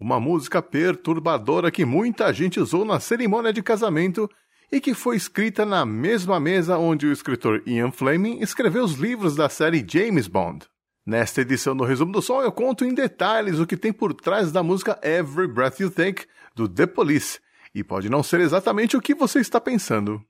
uma 0.00 0.20
música 0.20 0.62
perturbadora 0.62 1.70
que 1.70 1.84
muita 1.84 2.32
gente 2.32 2.60
usou 2.60 2.84
na 2.84 3.00
cerimônia 3.00 3.52
de 3.52 3.62
casamento 3.62 4.30
e 4.70 4.80
que 4.80 4.94
foi 4.94 5.16
escrita 5.16 5.64
na 5.64 5.84
mesma 5.84 6.38
mesa 6.38 6.78
onde 6.78 7.06
o 7.06 7.12
escritor 7.12 7.62
Ian 7.66 7.90
Fleming 7.90 8.38
escreveu 8.40 8.84
os 8.84 8.94
livros 8.94 9.34
da 9.34 9.48
série 9.48 9.84
James 9.86 10.28
Bond. 10.28 10.66
Nesta 11.06 11.40
edição 11.40 11.74
do 11.74 11.84
Resumo 11.84 12.12
do 12.12 12.20
Som, 12.20 12.42
eu 12.42 12.52
conto 12.52 12.84
em 12.84 12.94
detalhes 12.94 13.58
o 13.58 13.66
que 13.66 13.78
tem 13.78 13.92
por 13.92 14.12
trás 14.12 14.52
da 14.52 14.62
música 14.62 15.00
Every 15.02 15.48
Breath 15.48 15.80
You 15.80 15.90
Take, 15.90 16.26
do 16.54 16.68
The 16.68 16.86
Police, 16.86 17.40
e 17.74 17.82
pode 17.82 18.10
não 18.10 18.22
ser 18.22 18.40
exatamente 18.40 18.96
o 18.96 19.00
que 19.00 19.14
você 19.14 19.40
está 19.40 19.58
pensando. 19.58 20.22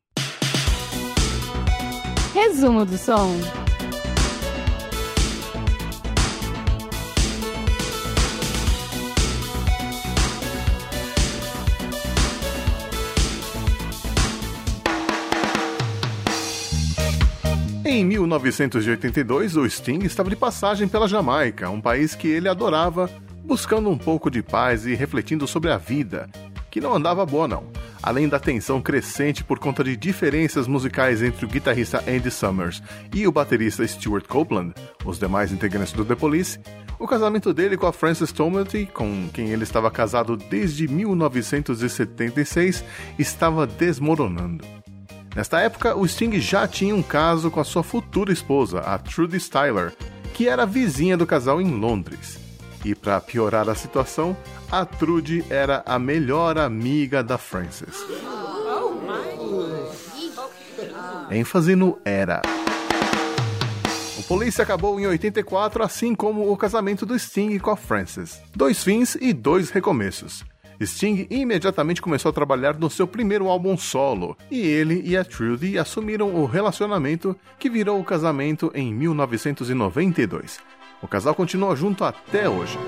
Resumo 2.32 2.84
do 2.84 2.96
Som 2.96 3.67
Em 17.98 18.04
1982, 18.04 19.56
o 19.56 19.68
Sting 19.68 20.04
estava 20.04 20.30
de 20.30 20.36
passagem 20.36 20.86
pela 20.86 21.08
Jamaica, 21.08 21.68
um 21.68 21.80
país 21.80 22.14
que 22.14 22.28
ele 22.28 22.48
adorava, 22.48 23.10
buscando 23.42 23.90
um 23.90 23.98
pouco 23.98 24.30
de 24.30 24.40
paz 24.40 24.86
e 24.86 24.94
refletindo 24.94 25.48
sobre 25.48 25.72
a 25.72 25.76
vida, 25.76 26.30
que 26.70 26.80
não 26.80 26.94
andava 26.94 27.26
boa 27.26 27.48
não. 27.48 27.64
Além 28.00 28.28
da 28.28 28.38
tensão 28.38 28.80
crescente 28.80 29.42
por 29.42 29.58
conta 29.58 29.82
de 29.82 29.96
diferenças 29.96 30.68
musicais 30.68 31.24
entre 31.24 31.44
o 31.44 31.48
guitarrista 31.48 32.04
Andy 32.08 32.30
Summers 32.30 32.80
e 33.12 33.26
o 33.26 33.32
baterista 33.32 33.84
Stuart 33.84 34.28
Copeland, 34.28 34.74
os 35.04 35.18
demais 35.18 35.50
integrantes 35.50 35.92
do 35.92 36.04
The 36.04 36.14
Police, 36.14 36.60
o 37.00 37.08
casamento 37.08 37.52
dele 37.52 37.76
com 37.76 37.88
a 37.88 37.92
Frances 37.92 38.30
Tomelty, 38.30 38.86
com 38.94 39.28
quem 39.32 39.48
ele 39.48 39.64
estava 39.64 39.90
casado 39.90 40.36
desde 40.36 40.86
1976, 40.86 42.84
estava 43.18 43.66
desmoronando. 43.66 44.77
Nesta 45.38 45.60
época, 45.60 45.96
o 45.96 46.04
Sting 46.04 46.40
já 46.40 46.66
tinha 46.66 46.92
um 46.92 47.00
caso 47.00 47.48
com 47.48 47.60
a 47.60 47.64
sua 47.64 47.84
futura 47.84 48.32
esposa, 48.32 48.80
a 48.80 48.98
Trudy 48.98 49.36
Styler, 49.36 49.94
que 50.34 50.48
era 50.48 50.66
vizinha 50.66 51.16
do 51.16 51.24
casal 51.24 51.62
em 51.62 51.78
Londres. 51.78 52.40
E 52.84 52.92
para 52.92 53.20
piorar 53.20 53.68
a 53.68 53.74
situação, 53.76 54.36
a 54.68 54.84
Trudy 54.84 55.44
era 55.48 55.84
a 55.86 55.96
melhor 55.96 56.58
amiga 56.58 57.22
da 57.22 57.38
Frances. 57.38 57.94
ênfase 61.30 61.76
no 61.76 62.00
era. 62.04 62.42
O 64.18 64.22
Police 64.24 64.60
acabou 64.60 64.98
em 64.98 65.06
84, 65.06 65.84
assim 65.84 66.16
como 66.16 66.50
o 66.50 66.56
casamento 66.56 67.06
do 67.06 67.16
Sting 67.16 67.60
com 67.60 67.70
a 67.70 67.76
Frances. 67.76 68.40
Dois 68.56 68.82
fins 68.82 69.16
e 69.20 69.32
dois 69.32 69.70
recomeços. 69.70 70.44
Sting 70.80 71.26
imediatamente 71.28 72.00
começou 72.00 72.30
a 72.30 72.32
trabalhar 72.32 72.78
no 72.78 72.88
seu 72.88 73.06
primeiro 73.06 73.48
álbum 73.48 73.76
solo, 73.76 74.36
e 74.50 74.60
ele 74.60 75.02
e 75.04 75.16
a 75.16 75.24
Trudy 75.24 75.78
assumiram 75.78 76.34
o 76.34 76.46
relacionamento 76.46 77.36
que 77.58 77.68
virou 77.68 77.98
o 78.00 78.04
casamento 78.04 78.70
em 78.74 78.94
1992. 78.94 80.60
O 81.02 81.08
casal 81.08 81.34
continua 81.34 81.74
junto 81.74 82.04
até 82.04 82.48
hoje. 82.48 82.78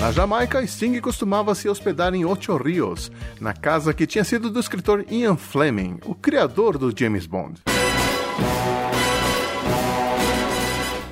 Na 0.00 0.10
Jamaica, 0.12 0.66
Sting 0.66 0.98
costumava 1.00 1.54
se 1.54 1.68
hospedar 1.68 2.14
em 2.14 2.24
Ocho 2.24 2.56
Rios, 2.56 3.12
na 3.38 3.52
casa 3.52 3.92
que 3.92 4.06
tinha 4.06 4.24
sido 4.24 4.48
do 4.48 4.58
escritor 4.58 5.04
Ian 5.10 5.36
Fleming, 5.36 5.98
o 6.06 6.14
criador 6.14 6.78
do 6.78 6.90
James 6.98 7.26
Bond. 7.26 7.60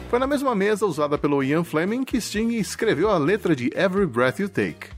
Foi 0.08 0.18
na 0.18 0.26
mesma 0.26 0.54
mesa 0.54 0.86
usada 0.86 1.18
pelo 1.18 1.44
Ian 1.44 1.62
Fleming 1.62 2.02
que 2.02 2.18
Sting 2.18 2.54
escreveu 2.54 3.10
a 3.10 3.18
letra 3.18 3.54
de 3.54 3.70
Every 3.76 4.06
Breath 4.06 4.38
You 4.38 4.48
Take. 4.48 4.88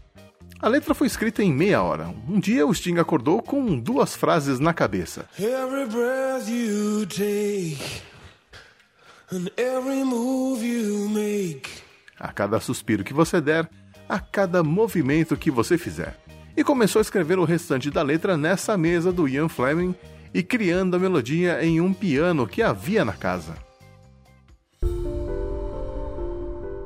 A 0.61 0.69
letra 0.69 0.94
foi 0.94 1.08
escrita 1.08 1.42
em 1.42 1.52
meia 1.52 1.83
hora. 1.83 2.14
Um 2.28 2.39
dia 2.39 2.64
o 2.64 2.73
Sting 2.73 2.96
acordou 2.98 3.42
com 3.42 3.77
duas 3.77 4.14
frases 4.14 4.61
na 4.61 4.73
cabeça. 4.73 5.29
Every 5.36 5.86
breath 5.86 6.48
you 6.48 7.07
take, 7.07 8.02
and 9.33 9.48
every 9.57 10.05
move 10.05 10.64
you 10.64 11.08
make. 11.08 11.68
A 12.17 12.33
cada 12.33 12.61
suspiro 12.61 13.02
que 13.02 13.13
você 13.13 13.40
der, 13.40 13.68
a 14.08 14.20
cada 14.20 14.63
movimento 14.63 15.36
que 15.36 15.51
você 15.51 15.77
fizer. 15.77 16.17
E 16.57 16.63
começou 16.63 17.01
a 17.01 17.02
escrever 17.02 17.36
o 17.36 17.45
restante 17.45 17.90
da 17.90 18.02
letra 18.02 18.36
nessa 18.36 18.79
mesa 18.79 19.11
do 19.11 19.27
Ian 19.27 19.48
Fleming 19.48 19.92
e 20.33 20.40
criando 20.40 20.95
a 20.95 21.01
melodia 21.01 21.64
em 21.64 21.80
um 21.80 21.92
piano 21.92 22.46
que 22.46 22.63
havia 22.63 23.05
na 23.05 23.13
casa. 23.13 23.70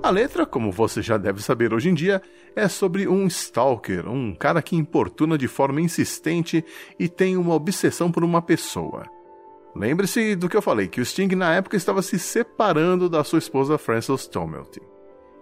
A 0.04 0.10
letra, 0.10 0.44
como 0.44 0.70
você 0.70 1.00
já 1.00 1.16
deve 1.16 1.42
saber 1.42 1.72
hoje 1.72 1.88
em 1.88 1.94
dia, 1.94 2.20
é 2.54 2.68
sobre 2.68 3.08
um 3.08 3.26
stalker, 3.26 4.06
um 4.06 4.34
cara 4.34 4.60
que 4.60 4.76
importuna 4.76 5.38
de 5.38 5.48
forma 5.48 5.80
insistente 5.80 6.62
e 6.98 7.08
tem 7.08 7.38
uma 7.38 7.54
obsessão 7.54 8.12
por 8.12 8.22
uma 8.22 8.42
pessoa. 8.42 9.06
Lembre-se 9.74 10.36
do 10.36 10.46
que 10.46 10.58
eu 10.58 10.60
falei, 10.60 10.88
que 10.88 11.00
o 11.00 11.04
Sting 11.06 11.34
na 11.34 11.54
época 11.54 11.78
estava 11.78 12.02
se 12.02 12.18
separando 12.18 13.08
da 13.08 13.24
sua 13.24 13.38
esposa 13.38 13.78
Frances 13.78 14.26
Tomelty. 14.26 14.82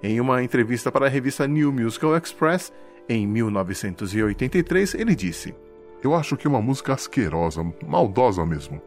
Em 0.00 0.20
uma 0.20 0.44
entrevista 0.44 0.92
para 0.92 1.06
a 1.06 1.08
revista 1.08 1.44
New 1.44 1.72
Musical 1.72 2.16
Express, 2.16 2.72
em 3.08 3.26
1983, 3.26 4.94
ele 4.94 5.16
disse: 5.16 5.52
Eu 6.04 6.14
acho 6.14 6.36
que 6.36 6.46
é 6.46 6.50
uma 6.50 6.62
música 6.62 6.94
asquerosa, 6.94 7.66
maldosa 7.84 8.46
mesmo. 8.46 8.80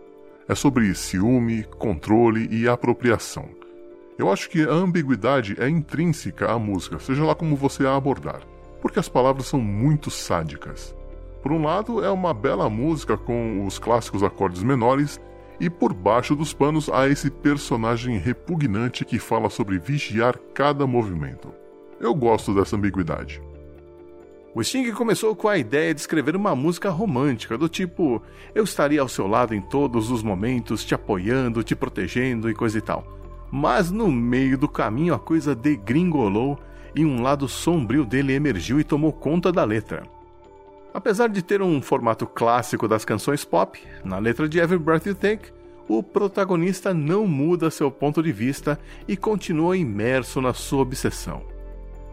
É 0.47 0.55
sobre 0.55 0.95
ciúme, 0.95 1.65
controle 1.77 2.47
e 2.49 2.65
apropriação. 2.65 3.64
Eu 4.17 4.31
acho 4.31 4.49
que 4.49 4.63
a 4.63 4.71
ambiguidade 4.71 5.57
é 5.59 5.67
intrínseca 5.67 6.49
à 6.49 6.57
música, 6.57 6.99
seja 6.99 7.25
lá 7.25 7.35
como 7.35 7.55
você 7.55 7.85
a 7.85 7.95
abordar, 7.95 8.41
porque 8.81 8.99
as 8.99 9.09
palavras 9.09 9.47
são 9.47 9.59
muito 9.59 10.09
sádicas. 10.09 10.95
Por 11.43 11.51
um 11.51 11.63
lado, 11.63 12.03
é 12.03 12.09
uma 12.09 12.33
bela 12.33 12.69
música 12.69 13.17
com 13.17 13.65
os 13.65 13.77
clássicos 13.77 14.23
acordes 14.23 14.63
menores, 14.63 15.19
e 15.59 15.69
por 15.69 15.93
baixo 15.93 16.35
dos 16.35 16.53
panos 16.53 16.89
há 16.89 17.07
esse 17.07 17.29
personagem 17.29 18.17
repugnante 18.17 19.05
que 19.05 19.19
fala 19.19 19.49
sobre 19.49 19.79
vigiar 19.79 20.37
cada 20.53 20.87
movimento. 20.87 21.53
Eu 21.99 22.13
gosto 22.13 22.53
dessa 22.53 22.75
ambiguidade. 22.75 23.41
O 24.53 24.63
Sting 24.63 24.89
começou 24.93 25.35
com 25.35 25.49
a 25.49 25.57
ideia 25.57 25.93
de 25.93 25.99
escrever 25.99 26.35
uma 26.35 26.55
música 26.55 26.89
romântica, 26.89 27.57
do 27.57 27.67
tipo: 27.67 28.21
Eu 28.53 28.63
estaria 28.63 29.01
ao 29.01 29.07
seu 29.09 29.27
lado 29.27 29.53
em 29.53 29.61
todos 29.61 30.09
os 30.09 30.23
momentos, 30.23 30.85
te 30.85 30.95
apoiando, 30.95 31.63
te 31.63 31.75
protegendo 31.75 32.49
e 32.49 32.53
coisa 32.53 32.77
e 32.77 32.81
tal. 32.81 33.14
Mas 33.51 33.91
no 33.91 34.11
meio 34.11 34.57
do 34.57 34.67
caminho 34.67 35.13
a 35.13 35.19
coisa 35.19 35.55
degringolou 35.55 36.59
e 36.95 37.05
um 37.05 37.21
lado 37.21 37.47
sombrio 37.47 38.05
dele 38.05 38.33
emergiu 38.33 38.79
e 38.79 38.83
tomou 38.83 39.11
conta 39.11 39.51
da 39.51 39.63
letra. 39.63 40.03
Apesar 40.93 41.27
de 41.27 41.41
ter 41.41 41.61
um 41.61 41.81
formato 41.81 42.25
clássico 42.25 42.87
das 42.87 43.03
canções 43.03 43.43
pop, 43.43 43.81
na 44.03 44.17
letra 44.17 44.47
de 44.47 44.59
Every 44.59 44.79
Breath 44.79 45.05
You 45.05 45.15
Take, 45.15 45.51
o 45.89 46.01
protagonista 46.01 46.93
não 46.93 47.27
muda 47.27 47.69
seu 47.69 47.91
ponto 47.91 48.23
de 48.23 48.31
vista 48.31 48.79
e 49.07 49.17
continua 49.17 49.77
imerso 49.77 50.41
na 50.41 50.53
sua 50.53 50.81
obsessão. 50.81 51.43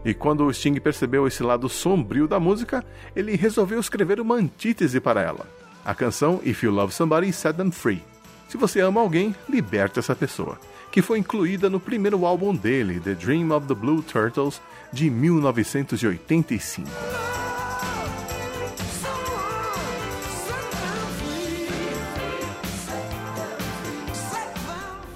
E 0.03 0.13
quando 0.13 0.45
o 0.45 0.53
Sting 0.53 0.75
percebeu 0.81 1.25
esse 1.25 1.41
lado 1.41 1.69
sombrio 1.69 2.27
da 2.27 2.41
música, 2.41 2.83
ele 3.15 3.37
resolveu 3.37 3.79
escrever 3.79 4.19
uma 4.19 4.35
antítese 4.35 4.99
para 4.99 5.21
ela. 5.21 5.47
A 5.85 5.95
canção 5.95 6.41
If 6.43 6.61
You 6.61 6.71
Love 6.71 6.93
Somebody, 6.93 7.31
Set 7.31 7.55
Them 7.55 7.71
Free. 7.71 8.03
Se 8.49 8.57
você 8.57 8.81
ama 8.81 8.99
alguém, 8.99 9.33
liberte 9.49 9.97
essa 9.97 10.13
pessoa 10.13 10.59
que 10.93 11.01
foi 11.01 11.17
incluída 11.17 11.71
no 11.71 11.79
primeiro 11.79 12.23
álbum 12.23 12.55
dele, 12.55 12.99
The 12.99 13.15
Dream 13.15 13.49
of 13.49 13.65
the 13.65 13.73
Blue 13.73 14.03
Turtles, 14.03 14.61
de 14.91 15.09
1985. 15.09 16.87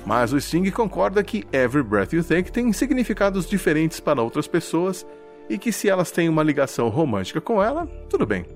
Mas 0.04 0.34
o 0.34 0.42
Sting 0.42 0.72
concorda 0.72 1.24
que 1.24 1.46
Every 1.54 1.84
Breath 1.84 2.12
You 2.12 2.24
Take 2.24 2.52
tem 2.52 2.74
significados 2.74 3.48
diferentes 3.48 4.00
para 4.00 4.20
outras 4.20 4.48
pessoas 4.48 5.06
e 5.48 5.60
que 5.60 5.72
se 5.72 5.88
elas 5.88 6.10
têm 6.10 6.28
uma 6.28 6.42
ligação 6.42 6.90
romântica 6.90 7.40
com 7.40 7.62
ela, 7.62 7.86
tudo 8.10 8.26
bem. 8.26 8.48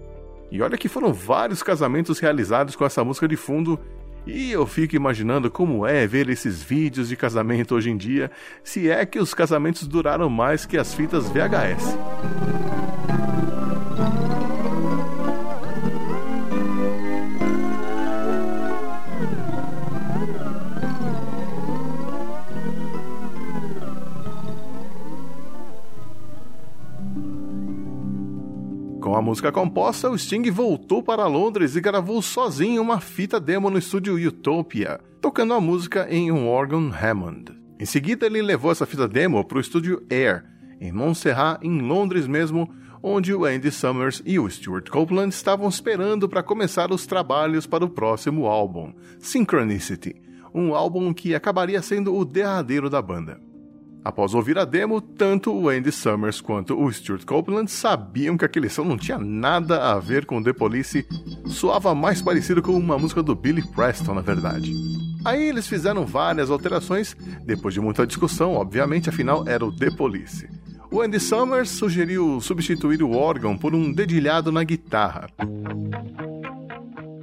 E 0.50 0.60
olha 0.60 0.76
que 0.76 0.90
foram 0.90 1.14
vários 1.14 1.62
casamentos 1.62 2.18
realizados 2.18 2.76
com 2.76 2.84
essa 2.84 3.04
música 3.04 3.28
de 3.28 3.36
fundo 3.36 3.80
e 4.26 4.52
eu 4.52 4.66
fico 4.66 4.96
imaginando 4.96 5.50
como 5.50 5.86
é 5.86 6.06
ver 6.06 6.30
esses 6.30 6.62
vídeos 6.62 7.10
de 7.10 7.16
casamento 7.16 7.76
hoje 7.76 7.90
em 7.90 7.98
dia, 7.98 8.32
se 8.64 8.90
é 8.90 9.06
que 9.06 9.20
os 9.20 9.34
casamentos 9.34 9.88
duraram 9.88 10.30
mais 10.30 10.66
que 10.66 10.78
as 10.78 10.94
fitas 10.94 11.30
VHS. 11.30 12.71
Música 29.32 29.50
composta, 29.50 30.10
o 30.10 30.18
Sting 30.18 30.52
voltou 30.52 31.02
para 31.02 31.26
Londres 31.26 31.78
e 31.78 31.80
gravou 31.80 32.22
sozinho 32.22 32.82
uma 32.82 33.00
fita 33.00 33.40
demo 33.40 33.70
no 33.70 33.78
estúdio 33.78 34.16
Utopia, 34.16 35.00
tocando 35.22 35.54
a 35.54 35.62
música 35.62 36.06
em 36.10 36.30
um 36.30 36.50
órgão 36.50 36.92
Hammond. 36.92 37.54
Em 37.80 37.86
seguida, 37.86 38.26
ele 38.26 38.42
levou 38.42 38.74
essa 38.74 38.86
fita 38.86 39.08
demo 39.08 39.42
para 39.46 39.58
o 39.58 39.62
estúdio 39.62 40.06
Air, 40.12 40.44
em 40.82 40.92
Montserrat, 40.92 41.64
em 41.64 41.80
Londres 41.80 42.28
mesmo, 42.28 42.70
onde 43.02 43.34
o 43.34 43.46
Andy 43.46 43.72
Summers 43.72 44.22
e 44.26 44.38
o 44.38 44.50
Stuart 44.50 44.90
Copeland 44.90 45.34
estavam 45.34 45.70
esperando 45.70 46.28
para 46.28 46.44
começar 46.44 46.92
os 46.92 47.08
trabalhos 47.08 47.66
para 47.66 47.86
o 47.86 47.90
próximo 47.90 48.48
álbum, 48.48 48.94
Synchronicity, 49.18 50.14
um 50.54 50.76
álbum 50.76 51.14
que 51.14 51.34
acabaria 51.34 51.82
sendo 51.82 52.14
o 52.14 52.26
derradeiro 52.26 52.90
da 52.90 53.02
banda. 53.02 53.40
Após 54.04 54.34
ouvir 54.34 54.58
a 54.58 54.66
demo, 54.66 55.00
tanto 55.00 55.54
o 55.54 55.70
Andy 55.70 55.92
Summers 55.92 56.42
quanto 56.42 56.80
o 56.80 56.92
Stuart 56.92 57.24
Copeland 57.24 57.70
sabiam 57.70 58.36
que 58.36 58.44
aquele 58.44 58.68
som 58.68 58.84
não 58.84 58.98
tinha 58.98 59.20
nada 59.20 59.92
a 59.92 60.00
ver 60.00 60.26
com 60.26 60.42
The 60.42 60.54
Police, 60.54 61.06
soava 61.46 61.94
mais 61.94 62.20
parecido 62.20 62.64
com 62.64 62.72
uma 62.72 62.98
música 62.98 63.22
do 63.22 63.36
Billy 63.36 63.62
Preston, 63.62 64.16
na 64.16 64.22
verdade. 64.22 64.74
Aí 65.24 65.44
eles 65.44 65.68
fizeram 65.68 66.04
várias 66.04 66.50
alterações, 66.50 67.16
depois 67.46 67.76
de 67.76 67.80
muita 67.80 68.08
discussão, 68.08 68.56
obviamente, 68.56 69.08
afinal 69.08 69.48
era 69.48 69.64
o 69.64 69.76
The 69.76 69.92
Police. 69.92 70.50
O 70.90 71.00
Andy 71.00 71.20
Summers 71.20 71.70
sugeriu 71.70 72.42
substituir 72.42 73.04
o 73.04 73.12
órgão 73.12 73.56
por 73.56 73.76
um 73.76 73.94
dedilhado 73.94 74.52
na 74.52 74.64
guitarra. 74.64 75.28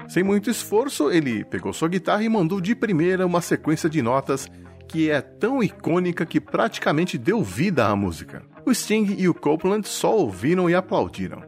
Sem 0.08 0.22
muito 0.22 0.48
esforço, 0.48 1.10
ele 1.10 1.44
pegou 1.44 1.72
sua 1.72 1.88
guitarra 1.88 2.22
e 2.22 2.28
mandou 2.28 2.60
de 2.60 2.74
primeira 2.74 3.26
uma 3.26 3.42
sequência 3.42 3.90
de 3.90 4.00
notas 4.00 4.48
que 4.88 5.10
é 5.10 5.20
tão 5.20 5.62
icônica 5.62 6.24
que 6.24 6.40
praticamente 6.40 7.18
deu 7.18 7.42
vida 7.42 7.86
à 7.86 7.94
música. 7.94 8.42
O 8.64 8.74
Sting 8.74 9.14
e 9.18 9.28
o 9.28 9.34
Copeland 9.34 9.86
só 9.86 10.16
ouviram 10.16 10.68
e 10.68 10.74
aplaudiram. 10.74 11.42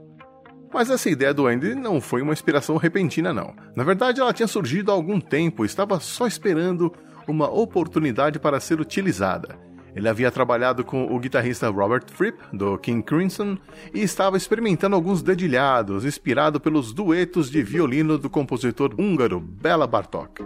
Mas 0.73 0.89
essa 0.89 1.11
ideia 1.11 1.35
do 1.35 1.47
Andy 1.47 1.75
não 1.75 2.01
foi 2.01 2.23
uma 2.23 2.33
inspiração 2.33 2.77
repentina, 2.77 3.33
não. 3.33 3.55
Na 3.75 3.83
verdade, 3.83 4.21
ela 4.21 4.33
tinha 4.33 4.47
surgido 4.47 4.93
há 4.93 4.95
algum 4.95 5.21
tempo 5.21 5.65
e 5.65 5.67
estava 5.67 5.99
só 5.99 6.27
esperando 6.27 6.93
uma 7.27 7.51
oportunidade 7.51 8.39
para 8.39 8.61
ser 8.61 8.81
utilizada. 8.81 9.59
Ele 9.95 10.09
havia 10.09 10.31
trabalhado 10.31 10.85
com 10.85 11.13
o 11.13 11.19
guitarrista 11.19 11.69
Robert 11.69 12.05
Fripp, 12.07 12.39
do 12.53 12.79
King 12.79 13.03
Crimson, 13.03 13.59
e 13.93 14.01
estava 14.01 14.37
experimentando 14.37 14.95
alguns 14.95 15.23
dedilhados, 15.23 16.05
inspirado 16.05 16.61
pelos 16.61 16.93
duetos 16.93 17.51
de 17.51 17.63
violino 17.63 18.17
do 18.17 18.31
compositor 18.31 18.95
húngaro 18.97 19.41
Bela 19.41 19.89
Bartok. 19.89 20.41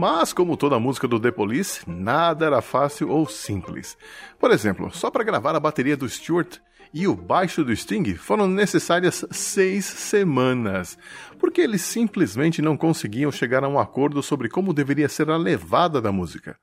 Mas, 0.00 0.32
como 0.32 0.56
toda 0.56 0.78
música 0.78 1.08
do 1.08 1.18
The 1.18 1.32
Police, 1.32 1.80
nada 1.84 2.46
era 2.46 2.62
fácil 2.62 3.10
ou 3.10 3.28
simples. 3.28 3.98
Por 4.38 4.52
exemplo, 4.52 4.92
só 4.92 5.10
para 5.10 5.24
gravar 5.24 5.56
a 5.56 5.58
bateria 5.60 5.96
do 5.96 6.08
Stuart 6.08 6.58
e 6.94 7.08
o 7.08 7.16
baixo 7.16 7.64
do 7.64 7.74
Sting 7.74 8.14
foram 8.14 8.46
necessárias 8.46 9.24
seis 9.32 9.84
semanas, 9.84 10.96
porque 11.40 11.60
eles 11.60 11.82
simplesmente 11.82 12.62
não 12.62 12.76
conseguiam 12.76 13.32
chegar 13.32 13.64
a 13.64 13.68
um 13.68 13.76
acordo 13.76 14.22
sobre 14.22 14.48
como 14.48 14.72
deveria 14.72 15.08
ser 15.08 15.30
a 15.30 15.36
levada 15.36 16.00
da 16.00 16.12
música. 16.12 16.56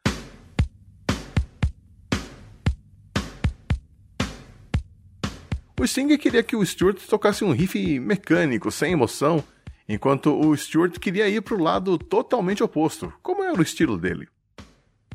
O 5.77 5.85
Sting 5.85 6.17
queria 6.17 6.41
que 6.41 6.55
o 6.55 6.65
Stuart 6.65 7.01
tocasse 7.05 7.43
um 7.43 7.51
riff 7.51 7.99
mecânico, 7.99 8.71
sem 8.71 8.93
emoção, 8.93 9.43
enquanto 9.87 10.37
o 10.37 10.55
Stuart 10.55 10.97
queria 10.99 11.27
ir 11.27 11.41
para 11.41 11.55
o 11.55 11.61
lado 11.61 11.97
totalmente 11.97 12.63
oposto, 12.63 13.13
como 13.21 13.43
era 13.43 13.59
o 13.59 13.61
estilo 13.61 13.97
dele. 13.97 14.27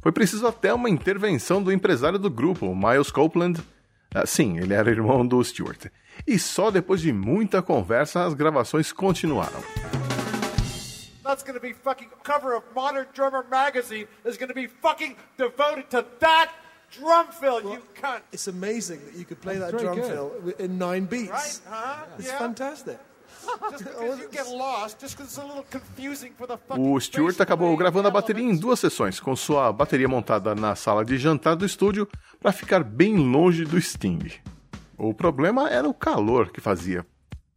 Foi 0.02 0.12
preciso 0.12 0.46
até 0.46 0.72
uma 0.72 0.88
intervenção 0.88 1.62
do 1.62 1.72
empresário 1.72 2.19
do 2.19 2.31
grupo, 2.31 2.75
Miles 2.75 3.11
Copeland. 3.11 3.62
Ah, 4.14 4.26
sim, 4.26 4.58
ele 4.58 4.72
era 4.72 4.90
irmão 4.90 5.26
do 5.26 5.43
Stuart. 5.44 5.87
E 6.26 6.38
só 6.38 6.70
depois 6.70 7.00
de 7.00 7.12
muita 7.12 7.62
conversa 7.62 8.25
as 8.25 8.34
gravações 8.34 8.93
continuaram. 8.93 9.61
That's 11.22 11.44
gonna 11.44 11.61
be 11.61 11.75
fucking 11.75 12.08
cover 12.25 12.56
of 12.56 12.64
Modern 12.75 13.06
Drummer 13.14 13.44
magazine 13.49 14.08
is 14.25 14.37
gonna 14.37 14.55
be 14.55 14.67
fucking 14.67 15.17
devoted 15.37 15.88
to 15.90 16.05
that 16.19 16.50
drum 16.90 17.28
fill, 17.28 17.62
well, 17.62 17.75
you 17.75 17.82
cunt. 17.94 18.22
It's 18.32 18.49
amazing 18.49 19.00
that 19.05 19.14
you 19.14 19.25
could 19.25 19.40
play 19.40 19.58
That's 19.58 19.72
that 19.72 19.81
drum 19.81 19.96
good. 19.96 20.11
fill 20.11 20.32
in 20.58 20.78
nine 20.78 21.05
beats. 21.05 21.31
Right? 21.31 21.61
Uh-huh. 21.69 22.05
It's 22.19 22.28
yeah. 22.28 22.38
fantastic. 22.38 22.99
O 26.76 27.00
Stuart 27.00 27.40
acabou 27.40 27.76
gravando 27.76 28.08
a 28.08 28.10
bateria 28.10 28.44
em 28.44 28.56
duas 28.56 28.81
sessões, 28.81 29.20
com 29.20 29.34
sua 29.37 29.72
bateria 29.72 30.08
montada 30.08 30.54
na 30.54 30.75
sala 30.75 31.04
de 31.04 31.16
jantar 31.19 31.56
do 31.56 31.64
estúdio 31.64 32.08
para 32.40 32.52
ficar 32.52 32.82
bem 32.82 33.16
longe 33.16 33.64
do 33.64 33.81
Sting. 33.81 34.31
O 34.96 35.14
problema 35.14 35.69
era 35.69 35.88
o 35.88 35.94
calor 35.94 36.50
que 36.50 36.60
fazia. 36.60 37.06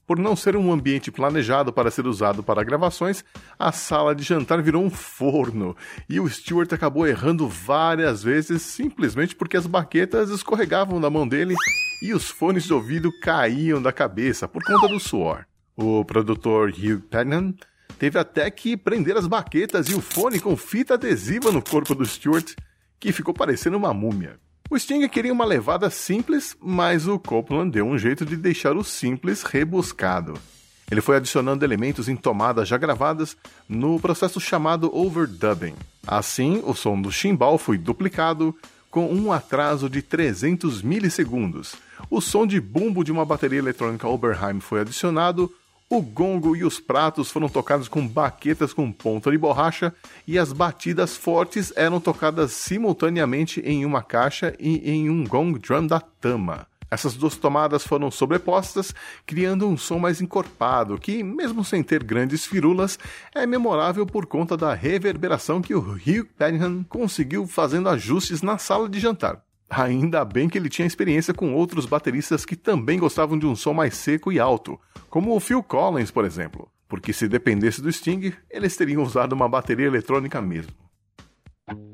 Por 0.06 0.20
não 0.20 0.36
ser 0.36 0.58
um 0.58 0.72
ambiente 0.72 1.12
planejado 1.12 1.72
para 1.72 1.90
ser 1.90 2.06
usado 2.06 2.44
para 2.44 2.64
gravações, 2.64 3.24
a 3.58 3.72
sala 3.72 4.14
de 4.14 4.24
jantar 4.24 4.62
virou 4.62 4.84
um 4.84 4.90
forno 4.90 5.76
e 6.10 6.20
o 6.20 6.30
Stuart 6.30 6.72
acabou 6.74 7.08
errando 7.08 7.48
várias 7.48 8.22
vezes 8.22 8.62
simplesmente 8.62 9.36
porque 9.36 9.56
as 9.56 9.66
baquetas 9.66 10.30
escorregavam 10.30 11.00
da 11.00 11.10
mão 11.10 11.26
dele 11.26 11.56
e 12.02 12.14
os 12.14 12.30
fones 12.30 12.66
de 12.66 12.74
ouvido 12.74 13.12
caíam 13.22 13.82
da 13.82 13.94
cabeça 13.94 14.46
por 14.46 14.62
conta 14.64 14.90
do 14.90 15.00
suor. 15.00 15.46
O 15.76 16.06
produtor 16.06 16.70
Hugh 16.70 17.02
Pennan 17.10 17.54
teve 17.98 18.20
até 18.20 18.50
que 18.52 18.78
prender 18.78 19.18
as 19.18 19.28
baquetas 19.28 19.88
e 19.88 19.96
o 19.96 20.02
fone 20.02 20.40
com 20.40 20.56
fita 20.56 20.94
adesiva 20.94 21.52
no 21.52 21.62
corpo 21.62 21.96
do 21.96 22.06
Stuart, 22.06 22.54
que 23.00 23.12
ficou 23.12 23.34
parecendo 23.34 23.78
uma 23.78 23.94
múmia. 23.94 24.38
O 24.70 24.78
Sting 24.78 25.08
queria 25.08 25.34
uma 25.34 25.46
levada 25.46 25.90
simples, 25.90 26.56
mas 26.62 27.08
o 27.08 27.20
Copeland 27.20 27.72
deu 27.72 27.86
um 27.86 27.98
jeito 27.98 28.26
de 28.26 28.36
deixar 28.36 28.76
o 28.76 28.84
simples 28.84 29.44
rebuscado. 29.44 30.34
Ele 30.90 31.02
foi 31.02 31.18
adicionando 31.18 31.66
elementos 31.66 32.08
em 32.08 32.16
tomadas 32.16 32.68
já 32.68 32.78
gravadas 32.78 33.36
no 33.68 34.00
processo 34.00 34.40
chamado 34.40 34.96
overdubbing. 34.96 35.76
Assim, 36.06 36.62
o 36.66 36.74
som 36.74 37.02
do 37.02 37.12
chimbal 37.12 37.58
foi 37.58 37.78
duplicado 37.78 38.56
com 38.92 39.12
um 39.12 39.32
atraso 39.32 39.90
de 39.90 40.02
300 40.02 40.84
milissegundos. 40.84 41.76
O 42.12 42.22
som 42.22 42.46
de 42.46 42.62
bumbo 42.62 43.04
de 43.04 43.12
uma 43.12 43.26
bateria 43.26 43.58
eletrônica 43.58 44.08
Oberheim 44.08 44.60
foi 44.60 44.82
adicionado, 44.82 45.52
o 45.90 46.02
gongo 46.02 46.56
e 46.56 46.64
os 46.64 46.80
pratos 46.80 47.30
foram 47.30 47.48
tocados 47.48 47.88
com 47.88 48.08
baquetas 48.08 48.74
com 48.74 48.92
ponta 48.92 49.30
de 49.30 49.38
borracha 49.38 49.94
e 50.28 50.40
as 50.40 50.52
batidas 50.52 51.16
fortes 51.16 51.72
eram 51.76 52.00
tocadas 52.00 52.52
simultaneamente 52.52 53.62
em 53.62 53.86
uma 53.86 54.02
caixa 54.02 54.56
e 54.60 54.90
em 54.90 55.10
um 55.10 55.24
gong 55.24 55.60
drum 55.60 55.86
da 55.86 56.00
Tama. 56.00 56.68
Essas 56.94 57.16
duas 57.16 57.36
tomadas 57.36 57.84
foram 57.88 58.12
sobrepostas, 58.12 58.94
criando 59.26 59.68
um 59.68 59.76
som 59.76 59.98
mais 59.98 60.22
encorpado, 60.22 61.00
que, 61.00 61.24
mesmo 61.24 61.66
sem 61.66 61.82
ter 61.82 62.04
grandes 62.04 62.46
firulas, 62.46 63.00
é 63.34 63.48
memorável 63.48 64.06
por 64.06 64.28
conta 64.28 64.56
da 64.56 64.76
reverberação 64.76 65.60
que 65.60 65.74
o 65.74 65.80
Hugh 65.80 66.28
Penham 66.38 66.84
conseguiu 66.84 67.48
fazendo 67.48 67.90
ajustes 67.90 68.44
na 68.44 68.60
sala 68.60 68.88
de 68.88 69.00
jantar. 69.00 69.44
Ainda 69.70 70.24
bem 70.24 70.48
que 70.48 70.58
ele 70.58 70.70
tinha 70.70 70.86
experiência 70.86 71.34
com 71.34 71.54
outros 71.54 71.86
bateristas 71.86 72.46
que 72.46 72.56
também 72.56 73.00
gostavam 73.00 73.38
de 73.38 73.46
um 73.46 73.56
som 73.56 73.74
mais 73.74 73.96
seco 73.96 74.32
e 74.32 74.40
alto, 74.40 74.80
como 75.10 75.36
o 75.36 75.40
Phil 75.40 75.64
Collins, 75.64 76.12
por 76.12 76.26
exemplo, 76.26 76.70
porque 76.88 77.12
se 77.12 77.28
dependesse 77.28 77.82
do 77.82 77.92
Sting, 77.92 78.34
eles 78.50 78.78
teriam 78.78 79.02
usado 79.02 79.34
uma 79.34 79.50
bateria 79.50 79.88
eletrônica 79.88 80.42
mesmo. 80.42 80.72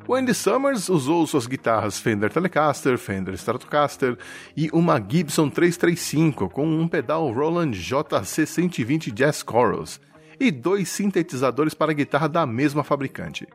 O 0.08 0.16
Andy 0.16 0.34
Summers 0.34 0.90
usou 0.90 1.28
suas 1.28 1.46
guitarras 1.46 2.00
Fender 2.00 2.34
Telecaster, 2.34 2.98
Fender 2.98 3.36
Stratocaster 3.36 4.18
e 4.58 4.68
uma 4.74 5.00
Gibson 5.00 5.50
335 5.50 6.50
com 6.50 6.66
um 6.66 6.88
pedal 6.88 7.32
Roland 7.32 7.72
JC 7.72 8.46
120 8.48 9.12
Jazz 9.12 9.46
Chorus 9.48 10.02
e 10.40 10.50
dois 10.50 10.90
sintetizadores 10.90 11.76
para 11.76 11.94
guitarra 11.94 12.28
da 12.28 12.46
mesma 12.46 12.84
fabricante. 12.84 13.48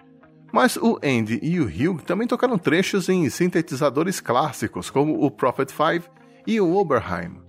Mas 0.55 0.77
o 0.77 1.01
Andy 1.03 1.41
e 1.43 1.59
o 1.59 1.65
Hugh 1.65 2.01
também 2.07 2.29
tocaram 2.29 2.57
trechos 2.57 3.09
em 3.09 3.29
sintetizadores 3.29 4.21
clássicos, 4.21 4.89
como 4.89 5.25
o 5.25 5.29
Prophet 5.29 5.69
5 5.69 6.09
e 6.47 6.61
o 6.61 6.77
Oberheim. 6.77 7.41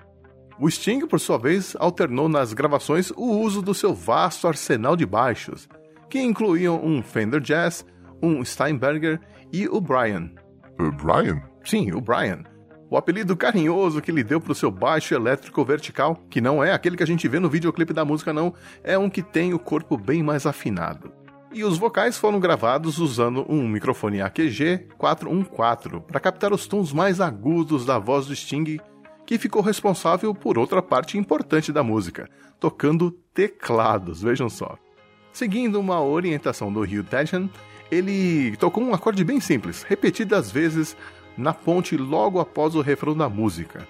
O 0.59 0.67
Sting, 0.67 1.05
por 1.05 1.19
sua 1.19 1.37
vez, 1.37 1.75
alternou 1.79 2.27
nas 2.27 2.51
gravações 2.51 3.11
o 3.11 3.37
uso 3.37 3.61
do 3.61 3.75
seu 3.75 3.93
vasto 3.93 4.47
arsenal 4.47 4.95
de 4.95 5.05
baixos, 5.05 5.69
que 6.09 6.19
incluíam 6.19 6.83
um 6.83 7.03
Fender 7.03 7.41
Jazz, 7.41 7.85
um 8.23 8.43
Steinberger 8.43 9.19
e 9.53 9.67
o 9.67 9.79
Brian. 9.79 10.31
O 10.79 10.91
Brian? 10.91 11.43
Sim, 11.63 11.91
o 11.91 12.01
Brian. 12.01 12.43
O 12.89 12.97
apelido 12.97 13.37
carinhoso 13.37 14.01
que 14.01 14.09
ele 14.09 14.23
deu 14.23 14.41
para 14.41 14.51
o 14.51 14.55
seu 14.55 14.71
baixo 14.71 15.13
elétrico 15.13 15.63
vertical, 15.63 16.15
que 16.27 16.41
não 16.41 16.63
é 16.63 16.73
aquele 16.73 16.97
que 16.97 17.03
a 17.03 17.07
gente 17.07 17.27
vê 17.27 17.39
no 17.39 17.51
videoclipe 17.51 17.93
da 17.93 18.03
música, 18.03 18.33
não, 18.33 18.51
é 18.83 18.97
um 18.97 19.11
que 19.11 19.21
tem 19.21 19.53
o 19.53 19.59
corpo 19.59 19.95
bem 19.95 20.23
mais 20.23 20.47
afinado 20.47 21.23
e 21.55 21.63
os 21.63 21.77
vocais 21.77 22.17
foram 22.17 22.37
gravados 22.37 22.99
usando 22.99 23.45
um 23.47 23.65
microfone 23.65 24.21
AQG 24.21 24.89
414 24.97 26.01
para 26.05 26.19
captar 26.19 26.51
os 26.51 26.67
tons 26.67 26.91
mais 26.91 27.21
agudos 27.21 27.85
da 27.85 27.97
voz 27.97 28.27
do 28.27 28.35
Sting, 28.35 28.77
que 29.25 29.37
ficou 29.37 29.61
responsável 29.61 30.35
por 30.35 30.57
outra 30.57 30.81
parte 30.81 31.17
importante 31.17 31.71
da 31.71 31.81
música, 31.81 32.29
tocando 32.59 33.09
teclados, 33.33 34.21
vejam 34.21 34.49
só. 34.49 34.77
Seguindo 35.31 35.79
uma 35.79 36.03
orientação 36.03 36.73
do 36.73 36.81
Hugh 36.81 37.05
Tedjan, 37.09 37.49
ele 37.89 38.57
tocou 38.57 38.83
um 38.83 38.93
acorde 38.93 39.23
bem 39.23 39.39
simples, 39.39 39.83
repetidas 39.83 40.51
vezes 40.51 40.97
na 41.37 41.53
ponte 41.53 41.95
logo 41.95 42.41
após 42.41 42.75
o 42.75 42.81
refrão 42.81 43.15
da 43.15 43.29
música. 43.29 43.87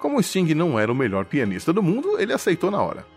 Como 0.00 0.18
o 0.18 0.22
Sting 0.22 0.52
não 0.52 0.76
era 0.76 0.90
o 0.90 0.96
melhor 0.96 1.26
pianista 1.26 1.72
do 1.72 1.80
mundo, 1.80 2.18
ele 2.18 2.32
aceitou 2.32 2.72
na 2.72 2.82
hora. 2.82 3.13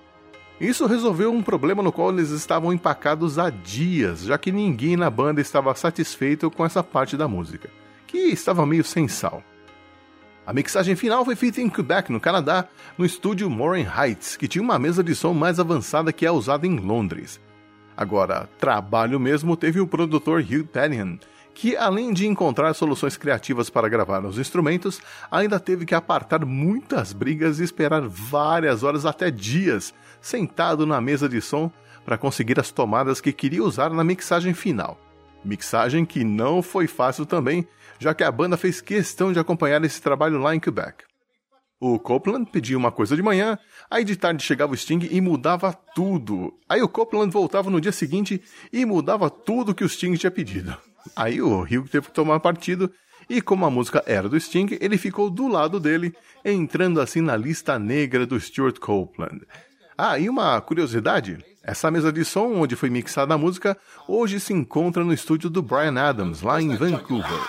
Isso 0.60 0.88
resolveu 0.88 1.32
um 1.32 1.44
problema 1.44 1.84
no 1.84 1.92
qual 1.92 2.10
eles 2.10 2.32
estavam 2.32 2.74
empacados 2.74 3.38
há 3.38 3.52
dias, 3.52 4.22
já 4.22 4.40
que 4.40 4.52
ninguém 4.52 4.98
na 4.98 5.08
banda 5.08 5.40
estava 5.40 5.74
satisfeito 5.76 6.50
com 6.50 6.66
essa 6.66 6.82
parte 6.82 7.16
da 7.16 7.28
música, 7.28 7.70
que 8.08 8.18
estava 8.18 8.66
meio 8.66 8.84
sem 8.84 9.08
sal. 9.08 9.44
A 10.48 10.54
mixagem 10.54 10.96
final 10.96 11.24
foi 11.24 11.36
feita 11.36 11.62
em 11.62 11.70
Quebec, 11.70 12.12
no 12.12 12.20
Canadá, 12.20 12.68
no 12.98 13.06
estúdio 13.06 13.50
Morin 13.50 13.86
Heights, 13.86 14.36
que 14.36 14.48
tinha 14.48 14.64
uma 14.64 14.80
mesa 14.80 15.04
de 15.04 15.14
som 15.14 15.34
mais 15.34 15.60
avançada 15.60 16.12
que 16.12 16.26
a 16.26 16.32
usada 16.32 16.66
em 16.66 16.78
Londres. 16.78 17.40
Agora, 17.96 18.50
trabalho 18.58 19.20
mesmo 19.20 19.56
teve 19.56 19.80
o 19.80 19.86
produtor 19.86 20.42
Hugh 20.42 20.66
Pennian, 20.66 21.20
que 21.54 21.76
além 21.76 22.14
de 22.14 22.28
encontrar 22.28 22.74
soluções 22.76 23.18
criativas 23.18 23.70
para 23.70 23.90
gravar 23.90 24.24
os 24.24 24.38
instrumentos, 24.38 25.02
ainda 25.30 25.60
teve 25.60 25.86
que 25.86 25.96
apartar 25.96 26.46
muitas 26.46 27.14
brigas 27.14 27.60
e 27.60 27.64
esperar 27.64 28.08
várias 28.08 28.84
horas 28.84 29.06
até 29.06 29.30
dias, 29.30 29.94
sentado 30.28 30.86
na 30.86 31.00
mesa 31.00 31.30
de 31.30 31.42
som 31.42 31.72
para 32.04 32.18
conseguir 32.18 32.60
as 32.60 32.70
tomadas 32.70 33.22
que 33.22 33.32
queria 33.32 33.64
usar 33.64 33.90
na 33.92 34.04
mixagem 34.04 34.54
final. 34.54 35.00
Mixagem 35.44 36.06
que 36.06 36.24
não 36.24 36.62
foi 36.62 36.86
fácil 36.86 37.26
também, 37.26 37.66
já 37.98 38.14
que 38.14 38.24
a 38.24 38.32
banda 38.32 38.58
fez 38.58 38.82
questão 38.82 39.32
de 39.32 39.40
acompanhar 39.40 39.84
esse 39.86 40.02
trabalho 40.02 40.38
lá 40.38 40.54
em 40.54 40.60
Quebec. 40.60 41.06
O 41.80 41.98
Copeland 41.98 42.50
pedia 42.52 42.78
uma 42.78 42.92
coisa 42.92 43.16
de 43.16 43.22
manhã, 43.22 43.58
aí 43.90 44.04
de 44.04 44.16
tarde 44.16 44.44
chegava 44.44 44.74
o 44.74 44.78
Sting 44.78 45.08
e 45.10 45.22
mudava 45.22 45.72
tudo. 45.96 46.54
Aí 46.68 46.82
o 46.82 46.90
Copeland 46.90 47.32
voltava 47.32 47.70
no 47.70 47.80
dia 47.80 47.92
seguinte 47.92 48.42
e 48.74 48.84
mudava 48.84 49.30
tudo 49.30 49.76
que 49.76 49.84
o 49.84 49.90
Sting 49.90 50.16
tinha 50.16 50.32
pedido. 50.32 50.76
Aí 51.16 51.42
o 51.42 51.62
Hugh 51.62 51.88
teve 51.90 52.08
que 52.08 52.14
tomar 52.14 52.40
partido 52.42 52.92
e 53.30 53.42
como 53.42 53.66
a 53.66 53.70
música 53.70 54.04
era 54.06 54.28
do 54.28 54.40
Sting, 54.40 54.78
ele 54.82 54.98
ficou 54.98 55.30
do 55.30 55.48
lado 55.48 55.80
dele, 55.80 56.14
entrando 56.44 57.00
assim 57.00 57.22
na 57.22 57.38
lista 57.38 57.78
negra 57.80 58.26
do 58.26 58.40
Stuart 58.40 58.80
Copeland. 58.80 59.46
Ah, 59.98 60.20
e 60.20 60.30
uma 60.30 60.62
curiosidade: 60.62 61.44
essa 61.64 61.90
mesa 61.90 62.14
de 62.14 62.24
som 62.24 62.54
onde 62.54 62.76
foi 62.76 62.88
mixada 62.88 63.34
a 63.34 63.38
música 63.38 63.76
hoje 64.08 64.40
se 64.40 64.54
encontra 64.54 65.04
no 65.04 65.12
estúdio 65.12 65.50
do 65.50 65.64
Brian 65.64 66.00
Adams, 66.00 66.44
lá 66.44 66.62
em 66.62 66.76
Vancouver. 66.76 67.42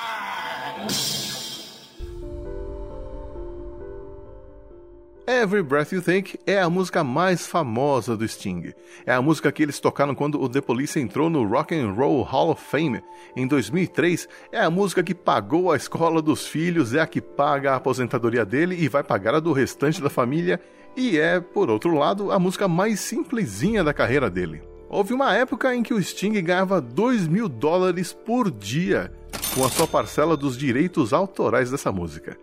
Every 5.26 5.62
Breath 5.62 5.92
You 5.92 6.00
Take 6.00 6.40
é 6.46 6.58
a 6.58 6.70
música 6.70 7.04
mais 7.04 7.46
famosa 7.46 8.16
do 8.16 8.26
Sting. 8.26 8.72
É 9.04 9.12
a 9.12 9.20
música 9.20 9.52
que 9.52 9.62
eles 9.62 9.78
tocaram 9.78 10.14
quando 10.14 10.40
o 10.40 10.48
The 10.48 10.62
Police 10.62 10.98
entrou 10.98 11.28
no 11.28 11.46
Rock 11.46 11.78
and 11.78 11.92
Roll 11.92 12.22
Hall 12.22 12.52
of 12.52 12.64
Fame 12.64 13.02
em 13.36 13.46
2003. 13.46 14.26
É 14.50 14.60
a 14.62 14.70
música 14.70 15.02
que 15.02 15.14
pagou 15.14 15.70
a 15.70 15.76
escola 15.76 16.22
dos 16.22 16.46
filhos, 16.46 16.94
é 16.94 17.00
a 17.00 17.06
que 17.06 17.20
paga 17.20 17.72
a 17.72 17.76
aposentadoria 17.76 18.42
dele 18.42 18.74
e 18.74 18.88
vai 18.88 19.04
pagar 19.04 19.34
a 19.34 19.40
do 19.40 19.52
restante 19.52 20.00
da 20.00 20.08
família. 20.08 20.58
E 20.98 21.16
é, 21.16 21.38
por 21.38 21.70
outro 21.70 21.94
lado, 21.94 22.32
a 22.32 22.40
música 22.40 22.66
mais 22.66 22.98
simplesinha 22.98 23.84
da 23.84 23.94
carreira 23.94 24.28
dele. 24.28 24.60
Houve 24.90 25.14
uma 25.14 25.32
época 25.32 25.72
em 25.72 25.80
que 25.80 25.94
o 25.94 26.02
Sting 26.02 26.32
ganhava 26.42 26.80
2 26.80 27.28
mil 27.28 27.48
dólares 27.48 28.12
por 28.12 28.50
dia 28.50 29.12
com 29.54 29.64
a 29.64 29.70
sua 29.70 29.86
parcela 29.86 30.36
dos 30.36 30.58
direitos 30.58 31.12
autorais 31.12 31.70
dessa 31.70 31.92
música. 31.92 32.36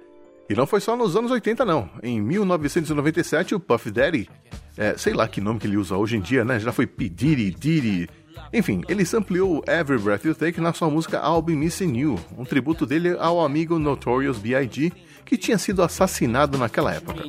E 0.50 0.56
não 0.56 0.66
foi 0.66 0.80
só 0.80 0.96
nos 0.96 1.18
anos 1.18 1.32
80, 1.32 1.66
não. 1.66 1.90
Em 2.02 2.22
1997, 2.22 3.56
o 3.56 3.60
Puff 3.60 3.92
Daddy, 3.92 4.30
é, 4.78 4.96
sei 4.98 5.14
lá 5.14 5.28
que 5.28 5.42
nome 5.42 5.60
que 5.60 5.68
ele 5.68 5.76
usa 5.76 5.98
hoje 5.98 6.16
em 6.16 6.22
dia, 6.22 6.46
né? 6.46 6.58
Já 6.58 6.72
foi 6.72 6.88
P. 6.88 7.10
Diddy, 7.10 7.52
Diddy. 7.52 8.08
Enfim, 8.54 8.84
ele 8.88 9.06
sampleou 9.06 9.66
Every 9.68 10.02
Breath 10.02 10.24
You 10.24 10.34
Take 10.34 10.62
na 10.62 10.72
sua 10.72 10.90
música 10.90 11.18
I'll 11.18 11.42
Be 11.42 11.54
Missing 11.54 11.98
You, 11.98 12.18
um 12.38 12.46
tributo 12.46 12.86
dele 12.86 13.18
ao 13.20 13.44
amigo 13.44 13.78
Notorious 13.78 14.38
B.I.G., 14.38 14.94
que 15.26 15.38
tinha 15.38 15.58
sido 15.58 15.82
assassinado 15.82 16.58
naquela 16.58 16.94
época. 16.94 17.24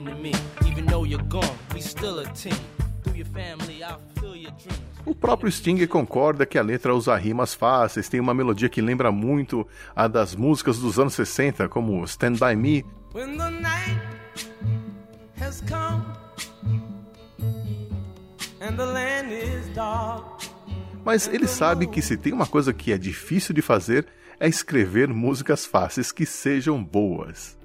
O 5.04 5.14
próprio 5.14 5.50
Sting 5.50 5.86
concorda 5.86 6.44
que 6.44 6.58
a 6.58 6.62
letra 6.62 6.94
usa 6.94 7.16
rimas 7.16 7.54
fáceis, 7.54 8.08
tem 8.08 8.20
uma 8.20 8.34
melodia 8.34 8.68
que 8.68 8.80
lembra 8.80 9.10
muito 9.10 9.66
a 9.94 10.06
das 10.08 10.34
músicas 10.34 10.78
dos 10.78 10.98
anos 10.98 11.14
60, 11.14 11.68
como 11.68 12.04
Stand 12.04 12.34
By 12.34 12.56
Me. 12.56 12.84
Mas 21.04 21.28
ele 21.28 21.46
sabe 21.46 21.86
que 21.86 22.02
se 22.02 22.16
tem 22.16 22.32
uma 22.32 22.46
coisa 22.46 22.72
que 22.72 22.92
é 22.92 22.98
difícil 22.98 23.54
de 23.54 23.62
fazer 23.62 24.06
é 24.38 24.48
escrever 24.48 25.08
músicas 25.08 25.64
fáceis 25.64 26.12
que 26.12 26.26
sejam 26.26 26.82
boas. 26.82 27.55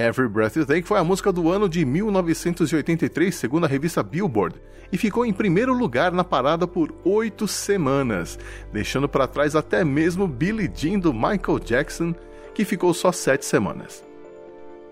Every 0.00 0.30
Breath 0.30 0.56
You 0.56 0.64
Take 0.64 0.88
foi 0.88 0.98
a 0.98 1.04
música 1.04 1.30
do 1.30 1.50
ano 1.50 1.68
de 1.68 1.84
1983, 1.84 3.34
segundo 3.34 3.64
a 3.64 3.68
revista 3.68 4.02
Billboard, 4.02 4.56
e 4.90 4.96
ficou 4.96 5.26
em 5.26 5.32
primeiro 5.32 5.74
lugar 5.74 6.10
na 6.10 6.24
parada 6.24 6.66
por 6.66 6.94
oito 7.04 7.46
semanas, 7.46 8.38
deixando 8.72 9.06
para 9.06 9.26
trás 9.26 9.54
até 9.54 9.84
mesmo 9.84 10.26
Billie 10.26 10.72
Jean 10.74 10.98
do 10.98 11.12
Michael 11.12 11.58
Jackson, 11.62 12.14
que 12.54 12.64
ficou 12.64 12.94
só 12.94 13.12
sete 13.12 13.44
semanas. 13.44 14.02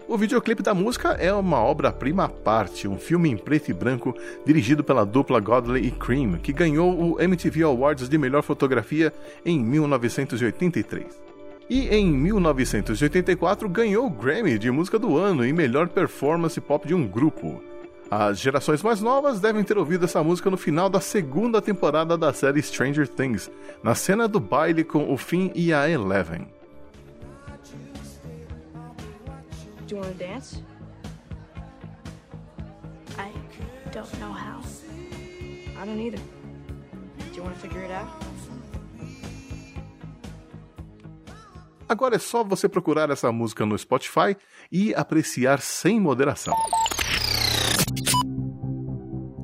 O 0.07 0.19
videoclipe 0.19 0.63
da 0.63 0.75
música 0.75 1.13
é 1.13 1.33
uma 1.33 1.59
obra-prima 1.59 2.25
à 2.25 2.29
parte, 2.29 2.87
um 2.87 2.99
filme 2.99 3.31
em 3.31 3.37
preto 3.37 3.71
e 3.71 3.75
branco 3.75 4.15
dirigido 4.45 4.85
pela 4.85 5.07
dupla 5.07 5.41
Godley 5.41 5.87
e 5.87 5.91
Cream, 5.91 6.39
que 6.39 6.53
ganhou 6.53 7.15
o 7.15 7.21
MTV 7.21 7.63
Awards 7.63 8.11
de 8.11 8.19
Melhor 8.19 8.43
Fotografia 8.43 9.11
em 9.43 9.59
1983 9.59 11.28
e 11.69 11.89
em 11.89 12.11
1984 12.11 13.69
ganhou 13.69 14.07
o 14.07 14.11
Grammy 14.11 14.59
de 14.59 14.71
Música 14.71 14.99
do 14.99 15.17
Ano 15.17 15.45
e 15.45 15.53
Melhor 15.53 15.89
Performance 15.89 16.61
Pop 16.61 16.87
de 16.87 16.95
um 16.95 17.07
Grupo. 17.07 17.63
As 18.11 18.39
gerações 18.39 18.83
mais 18.83 19.03
novas 19.03 19.39
devem 19.39 19.63
ter 19.63 19.77
ouvido 19.77 20.07
essa 20.07 20.25
música 20.25 20.49
no 20.49 20.57
final 20.57 20.89
da 20.89 21.01
segunda 21.01 21.61
temporada 21.61 22.17
da 22.17 22.33
série 22.33 22.63
Stranger 22.63 23.07
Things, 23.07 23.51
na 23.83 23.95
cena 23.95 24.27
do 24.27 24.41
baile 24.41 24.83
com 24.83 25.13
o 25.13 25.19
Finn 25.19 25.51
e 25.55 25.75
a 25.75 25.89
Eleven. 25.91 26.47
Do 29.87 29.95
you 29.95 30.01
want 30.01 30.13
to 30.13 30.19
dance? 30.19 30.63
I 33.19 33.31
don't 33.93 34.21
know 34.21 34.33
how. 34.33 34.61
I 35.81 35.87
don't 35.87 36.01
either. 36.01 36.21
Do 37.31 37.37
you 37.37 37.43
want 37.43 37.55
to 37.55 37.61
figure 37.61 37.83
it 37.83 37.93
out? 37.93 38.28
Agora 41.89 42.17
é 42.17 42.19
só 42.19 42.45
você 42.45 42.69
procurar 42.69 43.09
essa 43.11 43.33
música 43.33 43.65
no 43.65 43.79
Spotify 43.79 44.37
e 44.71 44.95
apreciar 44.95 45.61
sem 45.61 45.99
moderação. 45.99 46.55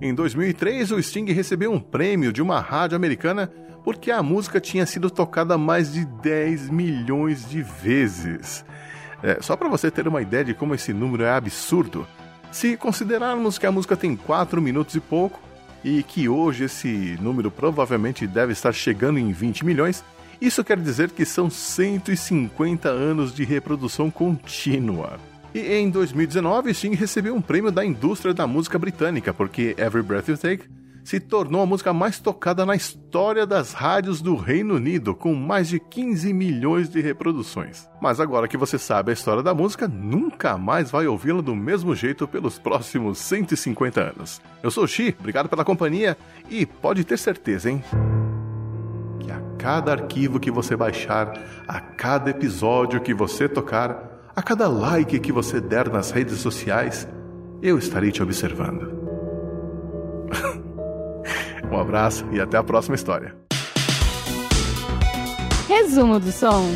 Em 0.02 0.14
2003, 0.14 0.90
o 0.92 1.02
Sting 1.02 1.32
recebeu 1.32 1.72
um 1.72 1.80
prêmio 1.80 2.30
de 2.30 2.42
uma 2.42 2.60
rádio 2.60 2.96
americana 2.96 3.50
porque 3.82 4.10
a 4.10 4.22
música 4.22 4.60
tinha 4.60 4.84
sido 4.84 5.10
tocada 5.10 5.56
mais 5.56 5.92
de 5.92 6.04
10 6.04 6.68
milhões 6.68 7.48
de 7.48 7.62
vezes. 7.62 8.64
É, 9.22 9.38
só 9.40 9.56
para 9.56 9.68
você 9.68 9.90
ter 9.90 10.06
uma 10.06 10.20
ideia 10.20 10.44
de 10.44 10.52
como 10.52 10.74
esse 10.74 10.92
número 10.92 11.24
é 11.24 11.30
absurdo, 11.30 12.06
se 12.52 12.76
considerarmos 12.76 13.56
que 13.56 13.66
a 13.66 13.72
música 13.72 13.96
tem 13.96 14.14
4 14.14 14.60
minutos 14.60 14.94
e 14.94 15.00
pouco, 15.00 15.40
e 15.82 16.02
que 16.02 16.28
hoje 16.28 16.64
esse 16.64 17.18
número 17.20 17.50
provavelmente 17.50 18.26
deve 18.26 18.52
estar 18.52 18.72
chegando 18.72 19.18
em 19.18 19.32
20 19.32 19.64
milhões, 19.64 20.04
isso 20.46 20.62
quer 20.64 20.78
dizer 20.78 21.10
que 21.10 21.24
são 21.24 21.48
150 21.48 22.88
anos 22.88 23.34
de 23.34 23.44
reprodução 23.44 24.10
contínua. 24.10 25.18
E 25.54 25.60
em 25.60 25.88
2019, 25.88 26.74
Sting 26.74 26.94
recebeu 26.94 27.34
um 27.34 27.40
prêmio 27.40 27.70
da 27.70 27.84
indústria 27.84 28.34
da 28.34 28.46
música 28.46 28.78
britânica, 28.78 29.32
porque 29.32 29.74
Every 29.78 30.02
Breath 30.02 30.28
You 30.28 30.36
Take 30.36 30.68
se 31.04 31.20
tornou 31.20 31.62
a 31.62 31.66
música 31.66 31.92
mais 31.92 32.18
tocada 32.18 32.64
na 32.64 32.74
história 32.74 33.46
das 33.46 33.72
rádios 33.72 34.20
do 34.20 34.34
Reino 34.36 34.76
Unido, 34.76 35.14
com 35.14 35.34
mais 35.34 35.68
de 35.68 35.78
15 35.78 36.32
milhões 36.32 36.88
de 36.88 37.00
reproduções. 37.00 37.86
Mas 38.00 38.18
agora 38.18 38.48
que 38.48 38.56
você 38.56 38.78
sabe 38.78 39.10
a 39.10 39.14
história 39.14 39.42
da 39.42 39.54
música, 39.54 39.86
nunca 39.86 40.56
mais 40.56 40.90
vai 40.90 41.06
ouvi-la 41.06 41.42
do 41.42 41.54
mesmo 41.54 41.94
jeito 41.94 42.26
pelos 42.26 42.58
próximos 42.58 43.18
150 43.18 44.00
anos. 44.00 44.40
Eu 44.62 44.70
sou 44.70 44.84
o 44.84 44.88
Xi, 44.88 45.14
obrigado 45.20 45.48
pela 45.48 45.64
companhia 45.64 46.16
e 46.50 46.64
pode 46.64 47.04
ter 47.04 47.18
certeza, 47.18 47.70
hein? 47.70 47.84
Cada 49.64 49.92
arquivo 49.92 50.38
que 50.38 50.50
você 50.50 50.76
baixar, 50.76 51.40
a 51.66 51.80
cada 51.80 52.28
episódio 52.28 53.00
que 53.00 53.14
você 53.14 53.48
tocar, 53.48 54.30
a 54.36 54.42
cada 54.42 54.68
like 54.68 55.18
que 55.18 55.32
você 55.32 55.58
der 55.58 55.88
nas 55.88 56.10
redes 56.10 56.38
sociais, 56.40 57.08
eu 57.62 57.78
estarei 57.78 58.12
te 58.12 58.22
observando. 58.22 58.92
um 61.72 61.80
abraço 61.80 62.26
e 62.30 62.38
até 62.42 62.58
a 62.58 62.62
próxima 62.62 62.94
história. 62.94 63.34
Resumo 65.66 66.20
do 66.20 66.30
som. 66.30 66.66